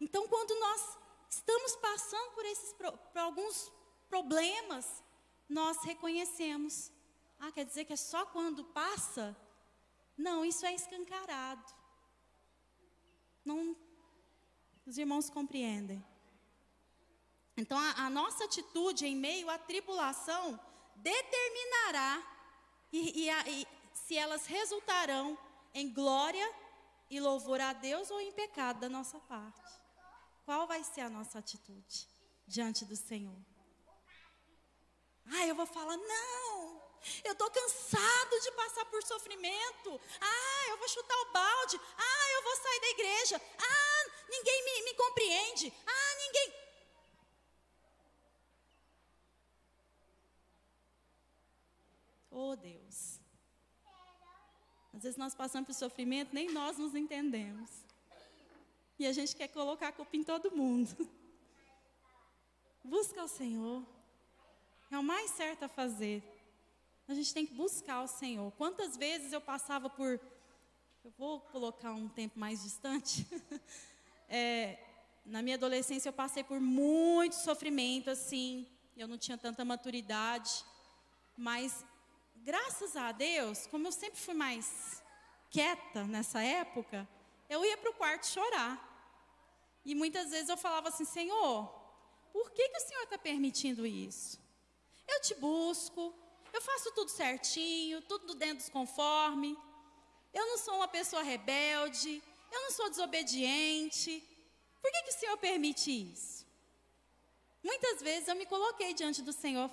[0.02, 0.98] Então, quando nós
[1.30, 3.72] estamos passando por esses por alguns
[4.10, 4.86] problemas,
[5.48, 6.92] nós reconhecemos.
[7.40, 9.36] Ah, quer dizer que é só quando passa?
[10.18, 11.74] Não, isso é escancarado.
[13.44, 13.76] Não,
[14.86, 16.04] os irmãos compreendem.
[17.58, 20.60] Então, a, a nossa atitude em meio à tribulação
[20.96, 22.22] determinará
[22.92, 25.38] e, e, a, e se elas resultarão
[25.74, 26.54] em glória
[27.10, 29.62] e louvor a Deus ou em pecado da nossa parte.
[30.46, 32.08] Qual vai ser a nossa atitude
[32.48, 33.38] diante do Senhor?
[35.28, 36.82] Ah, eu vou falar, não,
[37.24, 40.02] eu estou cansado de passar por sofrimento.
[40.20, 41.80] Ah, eu vou chutar o balde.
[41.98, 43.42] Ah, eu vou sair da igreja.
[43.60, 45.74] Ah, ninguém me, me compreende.
[45.86, 46.54] Ah, ninguém.
[52.38, 53.22] Oh Deus.
[54.94, 57.70] Às vezes nós passamos por sofrimento, nem nós nos entendemos.
[59.00, 60.94] E a gente quer colocar a culpa em todo mundo.
[62.84, 63.88] Busca o Senhor.
[64.92, 66.22] É o mais certo a fazer.
[67.08, 68.52] A gente tem que buscar o Senhor.
[68.58, 70.20] Quantas vezes eu passava por.
[71.06, 73.26] Eu vou colocar um tempo mais distante.
[74.28, 74.78] é,
[75.26, 78.68] na minha adolescência eu passei por muito sofrimento, assim.
[78.98, 80.66] Eu não tinha tanta maturidade.
[81.38, 81.86] Mas
[82.46, 85.04] graças a Deus, como eu sempre fui mais
[85.50, 87.10] quieta nessa época,
[87.50, 88.76] eu ia para o quarto chorar.
[89.84, 91.68] E muitas vezes eu falava assim: Senhor,
[92.32, 94.40] por que, que o Senhor está permitindo isso?
[95.08, 96.14] Eu te busco,
[96.54, 99.58] eu faço tudo certinho, tudo dentro dos conforme.
[100.32, 104.24] Eu não sou uma pessoa rebelde, eu não sou desobediente.
[104.82, 106.46] Por que, que o Senhor permite isso?
[107.64, 109.72] Muitas vezes eu me coloquei diante do Senhor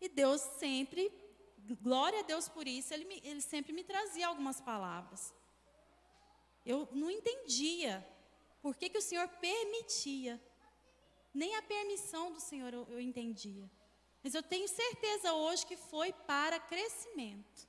[0.00, 1.23] e Deus sempre
[1.82, 5.34] glória a Deus por isso, ele, me, ele sempre me trazia algumas palavras.
[6.64, 8.06] Eu não entendia
[8.60, 10.40] por que, que o Senhor permitia.
[11.32, 13.70] Nem a permissão do Senhor eu, eu entendia.
[14.22, 17.68] Mas eu tenho certeza hoje que foi para crescimento,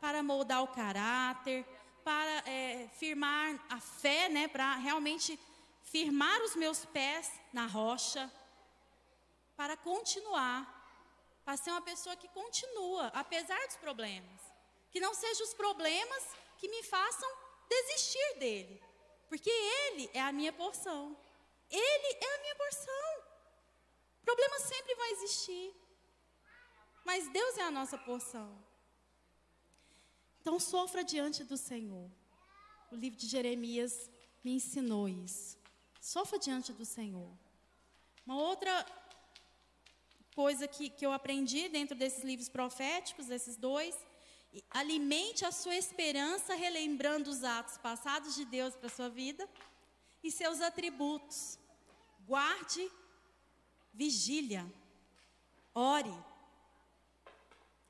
[0.00, 1.66] para moldar o caráter,
[2.04, 5.38] para é, firmar a fé, né, para realmente
[5.82, 8.30] firmar os meus pés na rocha,
[9.56, 10.81] para continuar
[11.44, 14.40] para ser uma pessoa que continua, apesar dos problemas.
[14.90, 16.24] Que não sejam os problemas
[16.58, 17.28] que me façam
[17.68, 18.82] desistir dele.
[19.28, 21.16] Porque ele é a minha porção.
[21.70, 23.22] Ele é a minha porção.
[24.24, 25.74] Problemas sempre vão existir.
[27.04, 28.62] Mas Deus é a nossa porção.
[30.40, 32.10] Então sofra diante do Senhor.
[32.90, 34.10] O livro de Jeremias
[34.44, 35.58] me ensinou isso.
[36.00, 37.32] Sofra diante do Senhor.
[38.26, 38.84] Uma outra
[40.34, 43.96] coisa que, que eu aprendi dentro desses livros proféticos, esses dois.
[44.70, 49.48] Alimente a sua esperança relembrando os atos passados de Deus para a sua vida
[50.22, 51.58] e seus atributos.
[52.26, 52.90] Guarde
[53.92, 54.70] vigília.
[55.74, 56.14] Ore.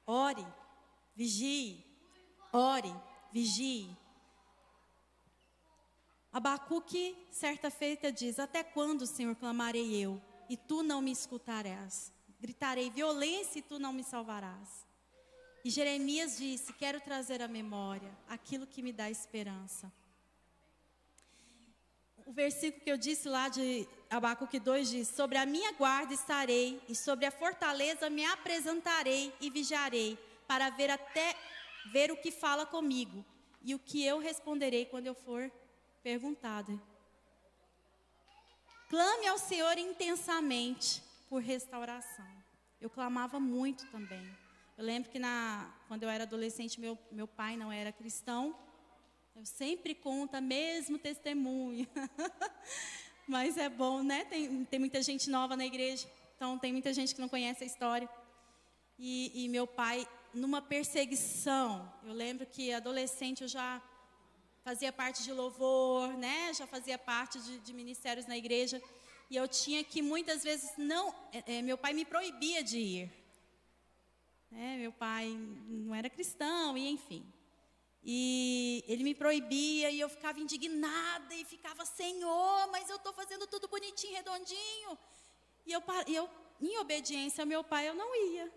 [0.06, 0.46] Ore.
[1.14, 1.84] Vigie.
[2.52, 2.94] Ore.
[3.32, 3.96] Vigie.
[6.32, 12.12] Abacuque, certa feita, diz: Até quando, Senhor, clamarei eu, e tu não me escutarás?
[12.42, 14.84] Gritarei violência e tu não me salvarás.
[15.64, 19.92] E Jeremias disse: Quero trazer à memória aquilo que me dá esperança.
[22.26, 26.82] O versículo que eu disse lá de Abacuque 2 diz: Sobre a minha guarda estarei,
[26.88, 31.36] e sobre a fortaleza me apresentarei e vigiarei, para ver até
[31.92, 33.24] ver o que fala comigo,
[33.62, 35.48] e o que eu responderei quando eu for
[36.02, 36.80] perguntado.
[38.88, 42.30] Clame ao Senhor intensamente por restauração.
[42.78, 44.36] Eu clamava muito também.
[44.76, 48.54] Eu lembro que na, quando eu era adolescente, meu, meu pai não era cristão.
[49.34, 51.88] Eu sempre conto mesmo testemunho.
[53.26, 54.26] Mas é bom, né?
[54.26, 56.06] Tem, tem muita gente nova na igreja.
[56.36, 58.06] Então, tem muita gente que não conhece a história.
[58.98, 63.80] E, e meu pai, numa perseguição, eu lembro que adolescente eu já
[64.62, 66.52] fazia parte de louvor, né?
[66.52, 68.82] Já fazia parte de, de ministérios na igreja.
[69.32, 71.08] E eu tinha que muitas vezes não.
[71.32, 73.12] É, é, meu pai me proibia de ir.
[74.52, 75.26] É, meu pai
[75.68, 77.24] não era cristão, e enfim.
[78.04, 83.46] E ele me proibia e eu ficava indignada e ficava, Senhor, mas eu estou fazendo
[83.46, 84.98] tudo bonitinho, redondinho.
[85.64, 86.28] E eu, eu,
[86.60, 88.52] em obediência ao meu pai, eu não ia.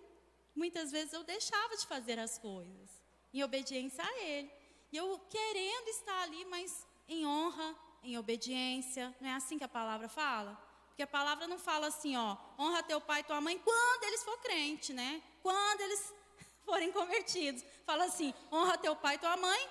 [0.53, 2.89] Muitas vezes eu deixava de fazer as coisas,
[3.33, 4.51] em obediência a ele.
[4.91, 9.15] E eu querendo estar ali, mas em honra, em obediência.
[9.21, 10.64] Não é assim que a palavra fala?
[10.95, 14.23] Porque a palavra não fala assim, ó, honra teu pai e tua mãe quando eles
[14.23, 15.21] for crente, né?
[15.43, 16.13] Quando eles
[16.63, 17.65] forem convertidos.
[17.85, 19.69] Fala assim: honra teu pai e tua mãe,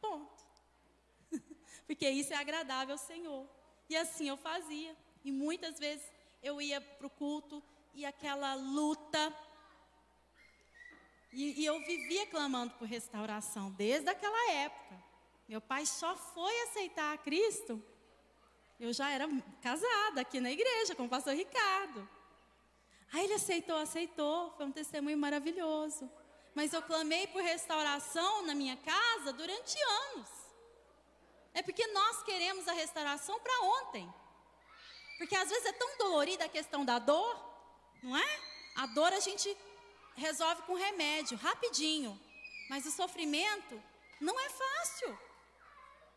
[0.00, 0.42] ponto.
[1.86, 3.46] Porque isso é agradável ao Senhor.
[3.88, 4.96] E assim eu fazia.
[5.24, 6.04] E muitas vezes
[6.42, 7.62] eu ia para o culto
[7.94, 9.32] e aquela luta.
[11.32, 15.00] E, e eu vivia clamando por restauração desde aquela época.
[15.48, 17.80] Meu pai só foi aceitar a Cristo.
[18.78, 19.26] Eu já era
[19.62, 22.08] casada aqui na igreja com o pastor Ricardo.
[23.12, 24.52] Aí ele aceitou, aceitou.
[24.56, 26.10] Foi um testemunho maravilhoso.
[26.54, 30.28] Mas eu clamei por restauração na minha casa durante anos.
[31.54, 34.12] É porque nós queremos a restauração para ontem.
[35.18, 37.34] Porque às vezes é tão dolorida a questão da dor,
[38.02, 38.40] não é?
[38.74, 39.56] A dor a gente
[40.14, 42.20] resolve com remédio, rapidinho.
[42.68, 43.82] Mas o sofrimento
[44.20, 45.18] não é fácil.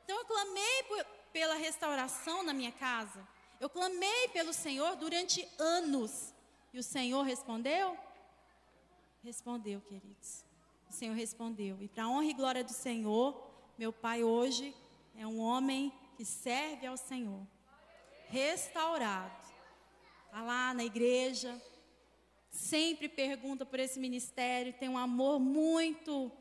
[0.03, 3.27] Então eu clamei por, pela restauração na minha casa.
[3.59, 6.33] Eu clamei pelo Senhor durante anos.
[6.73, 7.97] E o Senhor respondeu?
[9.23, 10.45] Respondeu, queridos.
[10.89, 11.77] O Senhor respondeu.
[11.81, 14.75] E para honra e glória do Senhor, meu pai hoje
[15.15, 17.45] é um homem que serve ao Senhor.
[18.27, 19.45] Restaurado.
[20.25, 21.61] Está lá na igreja.
[22.49, 24.73] Sempre pergunta por esse ministério.
[24.73, 26.31] Tem um amor muito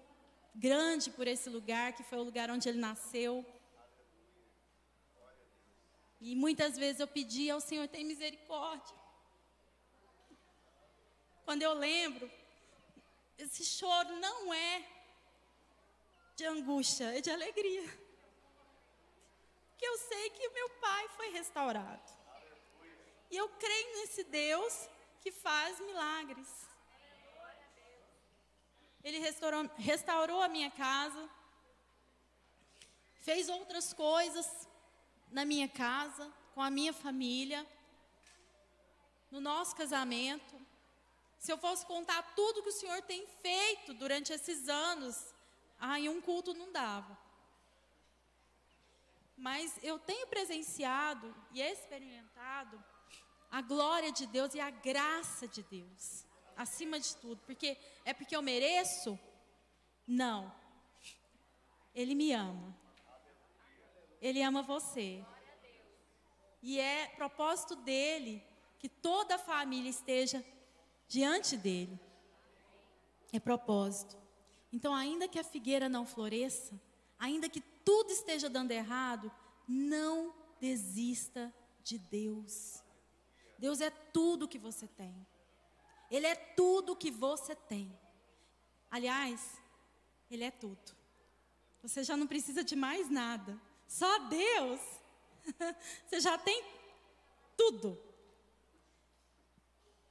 [0.54, 3.44] grande por esse lugar, que foi o lugar onde ele nasceu.
[6.20, 8.96] E muitas vezes eu pedi ao Senhor, tem misericórdia.
[11.44, 12.30] Quando eu lembro
[13.38, 14.84] esse choro não é
[16.34, 17.84] de angústia, é de alegria.
[19.78, 22.12] Que eu sei que o meu pai foi restaurado.
[23.30, 24.88] E eu creio nesse Deus
[25.20, 26.48] que faz milagres.
[29.04, 31.30] Ele restaurou, restaurou a minha casa,
[33.20, 34.68] fez outras coisas
[35.30, 37.66] na minha casa, com a minha família,
[39.30, 40.60] no nosso casamento.
[41.38, 45.34] Se eu fosse contar tudo que o Senhor tem feito durante esses anos,
[45.78, 47.16] ah, em um culto não dava.
[49.36, 52.82] Mas eu tenho presenciado e experimentado
[53.50, 56.24] a glória de Deus e a graça de Deus,
[56.56, 59.18] acima de tudo, porque é porque eu mereço?
[60.06, 60.52] Não.
[61.94, 62.76] Ele me ama.
[64.20, 65.24] Ele ama você.
[66.62, 68.42] E é propósito dele
[68.78, 70.44] que toda a família esteja
[71.06, 71.98] diante dele.
[73.32, 74.16] É propósito.
[74.72, 76.80] Então, ainda que a figueira não floresça,
[77.18, 79.32] ainda que tudo esteja dando errado,
[79.66, 81.52] não desista
[81.82, 82.82] de Deus.
[83.58, 85.26] Deus é tudo que você tem.
[86.10, 87.98] Ele é tudo que você tem.
[88.90, 89.60] Aliás,
[90.30, 90.96] Ele é tudo.
[91.82, 93.60] Você já não precisa de mais nada.
[93.88, 94.80] Só Deus.
[96.06, 96.62] você já tem
[97.56, 97.98] tudo.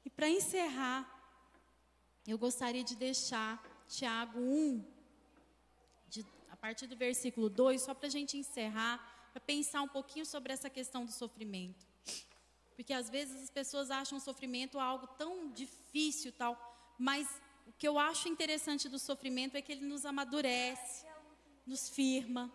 [0.03, 1.07] E para encerrar,
[2.27, 4.83] eu gostaria de deixar Tiago 1,
[6.09, 10.25] de, a partir do versículo 2, só para a gente encerrar, para pensar um pouquinho
[10.25, 11.85] sobre essa questão do sofrimento.
[12.75, 16.57] Porque às vezes as pessoas acham o sofrimento algo tão difícil tal,
[16.97, 21.05] mas o que eu acho interessante do sofrimento é que ele nos amadurece,
[21.65, 22.51] nos firma.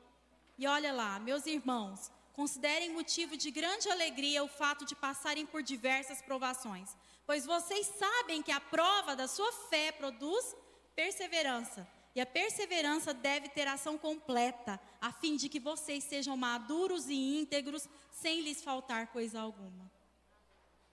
[0.58, 5.62] E olha lá, meus irmãos, considerem motivo de grande alegria o fato de passarem por
[5.62, 6.96] diversas provações
[7.26, 10.56] Pois vocês sabem que a prova da sua fé produz
[10.94, 11.88] perseverança.
[12.14, 17.14] E a perseverança deve ter ação completa, a fim de que vocês sejam maduros e
[17.14, 19.90] íntegros, sem lhes faltar coisa alguma.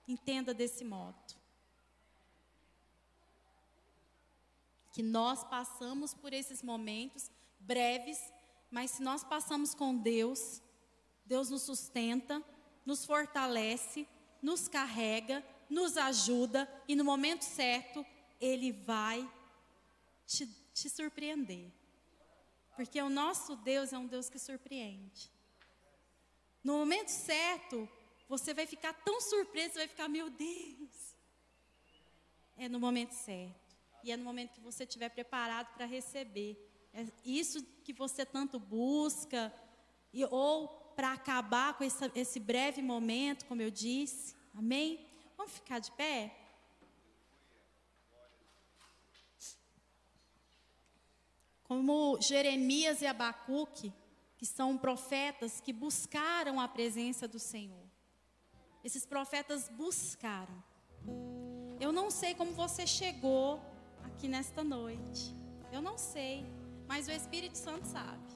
[0.07, 1.17] Entenda desse modo.
[4.93, 7.29] Que nós passamos por esses momentos
[7.59, 8.31] breves,
[8.71, 10.61] mas se nós passamos com Deus,
[11.25, 12.43] Deus nos sustenta,
[12.85, 14.07] nos fortalece,
[14.41, 18.05] nos carrega nos ajuda e no momento certo
[18.41, 19.29] Ele vai
[20.25, 21.71] te, te surpreender.
[22.75, 25.29] Porque o nosso Deus é um Deus que surpreende.
[26.63, 27.87] No momento certo,
[28.27, 31.15] você vai ficar tão surpreso, você vai ficar, meu Deus.
[32.57, 33.77] É no momento certo.
[34.03, 36.57] E é no momento que você estiver preparado para receber.
[36.93, 39.53] É isso que você tanto busca,
[40.13, 44.35] e, ou para acabar com esse, esse breve momento, como eu disse.
[44.53, 45.05] Amém?
[45.37, 46.35] Vamos ficar de pé?
[51.63, 53.93] Como Jeremias e Abacuque,
[54.37, 57.85] que são profetas que buscaram a presença do Senhor.
[58.83, 60.63] Esses profetas buscaram.
[61.79, 63.61] Eu não sei como você chegou
[64.03, 65.35] aqui nesta noite.
[65.71, 66.45] Eu não sei,
[66.89, 68.27] mas o Espírito Santo sabe.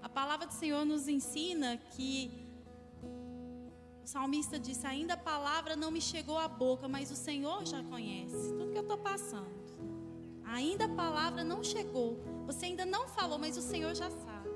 [0.00, 2.46] A palavra do Senhor nos ensina que
[4.04, 7.82] o salmista disse: Ainda a palavra não me chegou à boca, mas o Senhor já
[7.82, 9.58] conhece tudo que eu estou passando.
[10.44, 14.48] Ainda a palavra não chegou, você ainda não falou, mas o Senhor já sabe.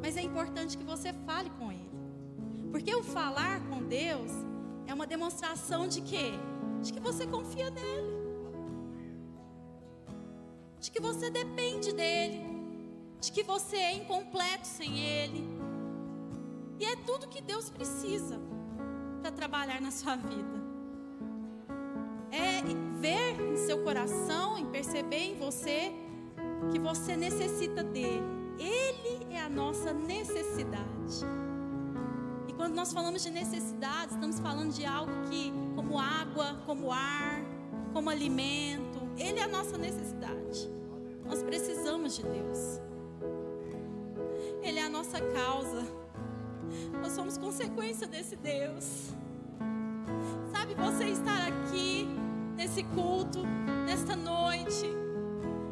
[0.00, 1.90] Mas é importante que você fale com Ele,
[2.70, 4.30] porque o falar com Deus
[4.86, 6.30] é uma demonstração de quê?
[6.80, 8.17] De que você confia nele,
[10.80, 12.44] de que você depende dele,
[13.20, 15.44] de que você é incompleto sem Ele.
[16.78, 18.40] E é tudo que Deus precisa
[19.20, 20.58] para trabalhar na sua vida.
[22.30, 22.58] É
[23.00, 25.92] ver em seu coração, em perceber em você
[26.70, 28.26] que você necessita dele.
[28.58, 31.24] Ele é a nossa necessidade.
[32.48, 37.40] E quando nós falamos de necessidade, estamos falando de algo que, como água, como ar,
[37.92, 38.87] como alimento,
[39.18, 40.70] ele é a nossa necessidade.
[41.24, 42.80] Nós precisamos de Deus.
[44.62, 45.86] Ele é a nossa causa.
[47.00, 49.14] Nós somos consequência desse Deus.
[50.52, 52.08] Sabe, você estar aqui
[52.56, 53.40] nesse culto,
[53.86, 54.86] nesta noite,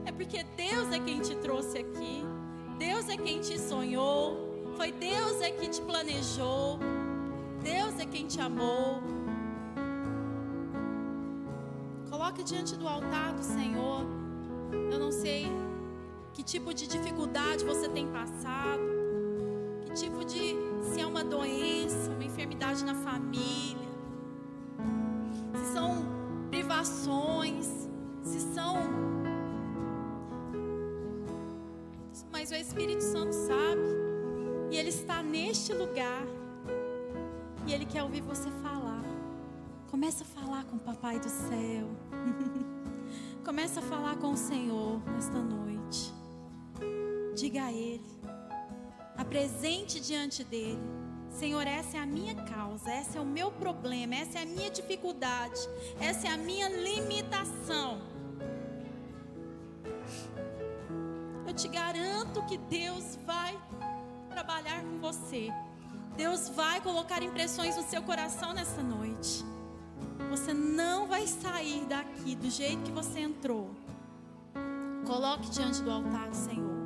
[0.04, 2.22] é porque Deus é quem te trouxe aqui.
[2.78, 4.46] Deus é quem te sonhou.
[4.76, 6.78] Foi Deus é que te planejou.
[7.62, 9.02] Deus é quem te amou.
[12.36, 14.04] Coloque diante do altar do Senhor.
[14.92, 15.46] Eu não sei
[16.34, 18.82] que tipo de dificuldade você tem passado,
[19.86, 23.88] que tipo de se é uma doença, uma enfermidade na família,
[25.54, 26.04] se são
[26.50, 27.88] privações,
[28.22, 28.76] se são
[32.30, 33.88] mas o Espírito Santo sabe,
[34.70, 36.26] e ele está neste lugar.
[37.66, 38.75] E ele quer ouvir você falar.
[39.90, 41.88] Começa a falar com o papai do céu.
[43.44, 46.12] Começa a falar com o Senhor nesta noite.
[47.36, 48.04] Diga a Ele.
[49.16, 50.82] Apresente diante dele.
[51.30, 54.70] Senhor, essa é a minha causa, esse é o meu problema, essa é a minha
[54.70, 55.60] dificuldade,
[56.00, 58.00] essa é a minha limitação.
[61.46, 63.56] Eu te garanto que Deus vai
[64.30, 65.48] trabalhar com você.
[66.16, 69.44] Deus vai colocar impressões no seu coração nessa noite.
[70.30, 73.70] Você não vai sair daqui do jeito que você entrou.
[75.06, 76.76] Coloque diante do altar, Senhor.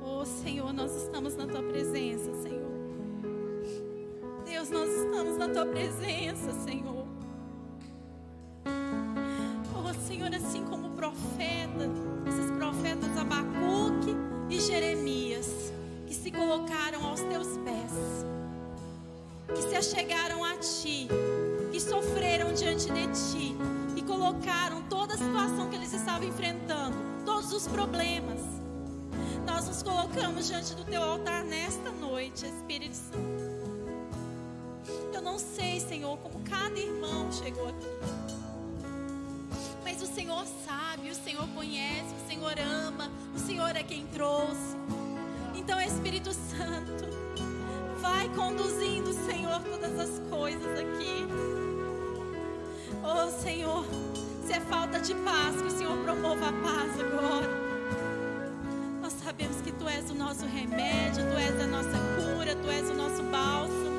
[0.00, 2.62] Oh, Senhor, nós estamos na tua presença, Senhor.
[4.44, 7.06] Deus, nós estamos na tua presença, Senhor.
[9.74, 11.90] Oh, Senhor, assim como o profeta,
[12.28, 14.14] esses profetas Abacuque
[14.48, 15.72] e Jeremias,
[16.06, 18.24] que se colocaram aos teus pés,
[19.52, 21.08] que se achegaram a ti,
[22.82, 23.56] diante de ti
[23.96, 28.40] e colocaram toda a situação que eles estavam enfrentando, todos os problemas.
[29.46, 33.52] Nós nos colocamos diante do teu altar nesta noite, Espírito Santo.
[35.12, 37.86] Eu não sei, Senhor, como cada irmão chegou aqui.
[39.84, 44.76] Mas o Senhor sabe, o Senhor conhece, o Senhor ama, o Senhor é quem trouxe.
[45.54, 47.06] Então, Espírito Santo,
[48.00, 51.61] vai conduzindo, Senhor, todas as coisas aqui.
[53.04, 53.84] Oh, Senhor,
[54.46, 57.48] se é falta de paz, que o Senhor promova a paz agora.
[59.00, 62.88] Nós sabemos que Tu és o nosso remédio, Tu és a nossa cura, Tu és
[62.88, 63.90] o nosso bálsamo.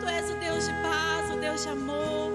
[0.00, 2.30] Tu és o Deus de paz, o Deus de amor.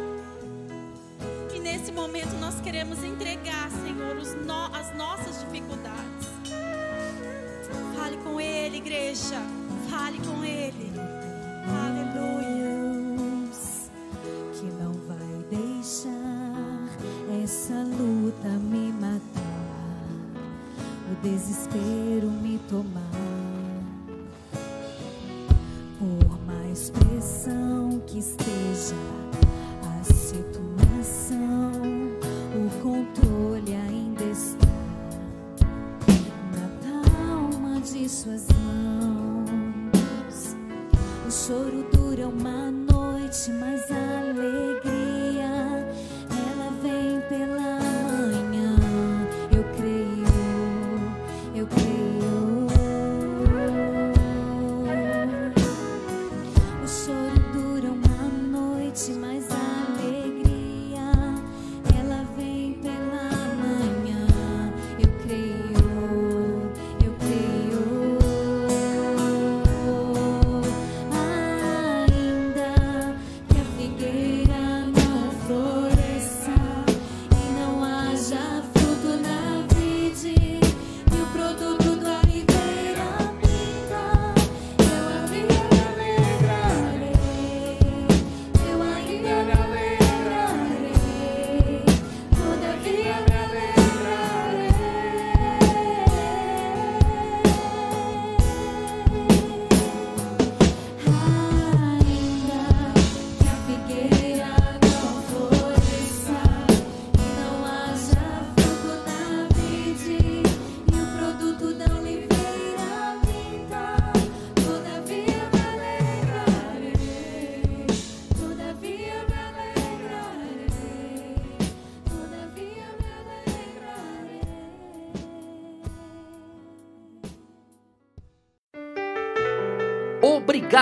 [1.56, 4.16] E nesse momento nós queremos entregar, Senhor,
[4.46, 6.28] no, as nossas dificuldades.
[7.96, 9.53] Fale com Ele, igreja.